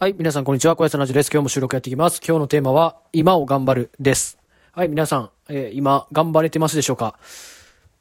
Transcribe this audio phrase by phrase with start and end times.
[0.00, 0.76] はい、皆さんこんにちは。
[0.76, 1.28] 小安ラジです。
[1.28, 2.20] 今日も収録やっていきます。
[2.24, 4.38] 今日のテーマは、今を頑張るです。
[4.70, 7.18] はい、皆さん、えー今、頑張れてますでしょうか？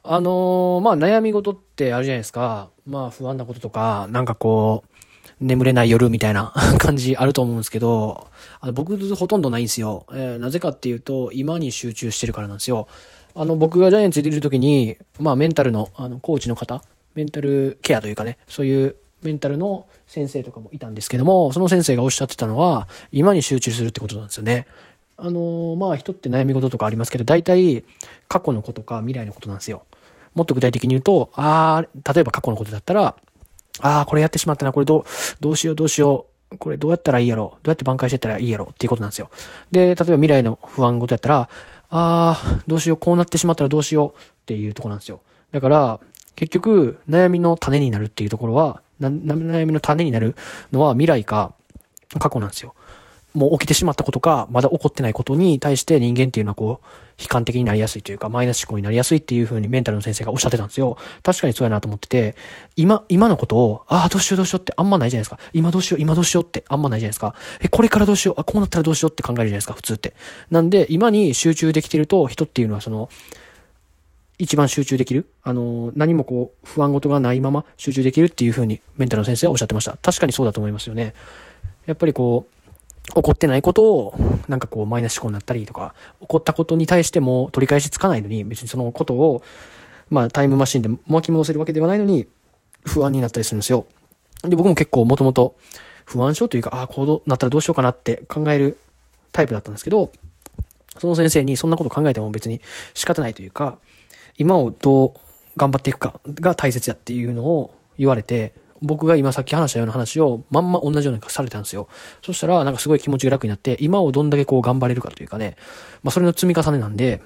[0.03, 2.69] あのーまあ、悩み事ってあるじゃないですか。
[2.85, 8.27] まあ、不安なこととか、なんかこう、眠れない夜みたいな 感じあると思うんですけど、
[8.61, 10.05] あの僕ほとんどないんですよ。
[10.11, 12.87] えーなぜかっていうと、今に集中してるからなんですよ。
[13.33, 16.83] あの、僕がジャイアンツにいる時に、まあ、メンタルの、あの、コーチの方、
[17.15, 24.67] メンタルケアというかね、そういうメンタルの先生とかもいたんですけども、その先生がおっしゃってたのは、今に集中するってことなんですよね。
[25.19, 27.83] あのまあ、人って悩み事とかありますけど、大体、
[28.27, 29.83] 過去のことか未来のことなんですよ。
[30.35, 33.15] もっと具体的に言うと、ああ、例えば過去のことだったら、
[33.79, 35.03] ああ、これやってしまったな、これどう、
[35.39, 39.31] どうしようどうしよう、これどうやったらいいやろ、どうやって挽回してったらいいやろっていうことなんですよ。
[39.71, 41.49] で、例えば未来の不安事やったら、あ
[41.89, 45.21] あ、どうしよう、こうなってしまったらどうしようっていうところなんですよ。
[45.51, 45.99] だから、
[46.35, 50.35] 結局、悩みの種になるっていうところは、な悩みの種になる
[50.71, 51.53] のは未来か
[52.19, 52.73] 過去なんですよ。
[53.33, 56.85] もう起きてしまったことか、まだ起こってないことに対して人間っていうのはこう、
[57.21, 60.97] 悲観的になりやすいというか、マイナス思考になりやすいっていう風にメンタルの先生がおっしゃってたんですよ。
[61.21, 62.35] 確かにそうやなと思ってて、
[62.75, 65.39] 今、今のことを、ああ、どうしようどうしようってあんまないじゃないですか。
[65.53, 67.35] 今どうしよう、今どうしようってあんまないじゃないですか。
[67.61, 70.13] え、これからどうしよう、あ、こうなったらどうしようって考えるじゃないですか、普通って。
[70.49, 73.09] なんで、今に集中できてると、人っていうのはその、
[74.39, 75.27] 一番集中できる？
[75.43, 79.97] あの、何もこう、不安事がないまま集中できるっていう風にメンタルの先生はおっしゃってました。
[79.97, 81.13] 確かにそうだと思いますよね。
[81.85, 84.15] やっぱりこう、起こってないことを、
[84.47, 89.41] なんかこう、マイナス思考になったりとか、起こったことに対しても取り返しつかないのに、別にそのことを、
[90.09, 92.27] まあ、タイムマシンで巻き戻せるわけではないのに、
[92.85, 93.85] 不安になったりするんですよ。
[94.43, 95.55] で、僕も結構もともと
[96.05, 98.77] 不安症というか、ああ、こうなったらどうしようかなって考える
[99.31, 100.11] タイプだったんですけど、
[100.97, 102.61] その先生にそんなこと考えても別に
[102.93, 103.77] 仕方ないというか、
[104.37, 105.13] 今をどう
[105.57, 111.87] 頑張っていくかが大切だっていうのを言われて、僕が今さっき話したような話をまんま同じようなされたんですよ。
[112.23, 115.55] そしたらなんかすごい気持ちが楽になって、今をどんだけこう頑張れるかというかね、
[116.03, 117.21] まあそれの積み重ねなんで、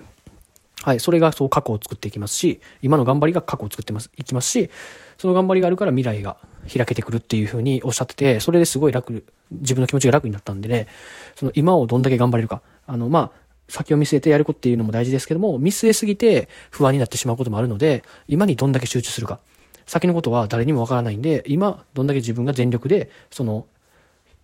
[0.84, 4.70] はい、それがそう過去を作っていきますし、今の頑張りが過去を作ってます、いきますし、
[5.18, 6.38] その頑張りがあるから未来が
[6.74, 10.88] 開けてくるっていう風におっしゃってて、それですごい楽、自分の気持ちが楽になったんでね、
[11.36, 12.62] その今をどんだけ頑張れるか。
[12.88, 13.41] あの、まあ、
[13.72, 19.40] 先を見据えてやることっていうのも大事ですけども、見据えすぎて不安になってしまうこともあるので、今にどんだけ集中するか。
[19.88, 23.66] 先のことは誰にもわからないんで、今、どんだけ自分が全力で、その、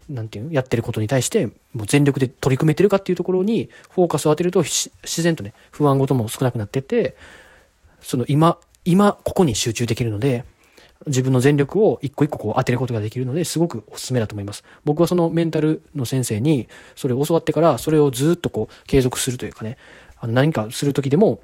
[0.09, 4.89] なんていうのやってることに対して、もう全力で取り組めてるかっていうところに、フォーカスを当てると、自
[5.21, 7.15] 然とね、不安事も少なくなってって、
[8.01, 10.45] その今、今、ここに集中できるので、
[11.07, 14.63] 自分の全力を一個一個こう当てることができるので、すごくおすすめだと思います。
[14.85, 19.77] 僕はそのメンタルの先生に、それを教わってから、それをずっとこう、継続するというかね、
[20.19, 21.39] あの何かするときでも、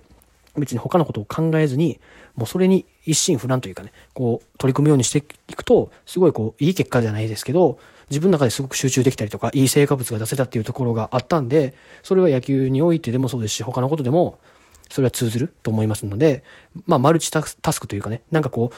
[0.56, 2.00] 別に他のことを考えずに、
[2.36, 14.40] もうそれに一心不乱というかね、こう、取り組むようにしていくと、すごいこう、いい結果じゃないですけど、自分の中ですごく集中できたりとか、いい成果物が出せたっていうところがあったんで、それは野球においてでもそうですし、他のことでも、
[14.90, 16.44] それは通ずると思いますので、
[16.86, 18.76] まあ、マルチタスタスクというかね、なんかこう、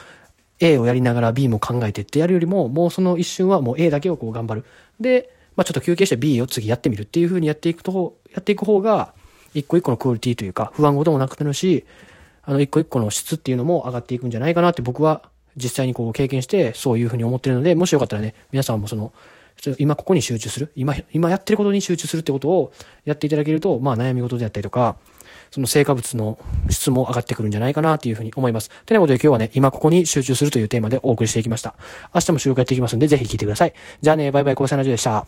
[0.60, 4.64] A をやりながら B も考えてってやるよりも、もうその一瞬はもう A だけをこう頑張る。
[5.00, 9.14] で、まあちょっと休憩して B を次やってみるっていう風にやっていくと、やっていく方が、
[9.54, 11.84] 一個一個のクオリティというか、不安事もなくなるし、
[12.42, 15.22] あの、一個一個の質っていうのも上がっていくんじゃないかなって僕は
[15.56, 19.12] 実際にこう経験して、そういう風に思ってるので、もしよかったらね、皆さんもその、
[19.78, 22.72] 今ここに集中する、今、今やってることに集中するってことを
[23.04, 24.96] やっていただけると、まあ悩み事であったりとか、
[25.56, 28.70] その成果物の質も上がってくるんじゃないかなというふうに思います。
[28.84, 31.74] てなことで今日はね、今ここに集中するというテーマでお送りしていきました。
[32.14, 33.72] 明日も収録やっていきますんで、ぜひ聞いてください。
[34.02, 35.26] じゃあね、バイバイ、高専ラジオでした。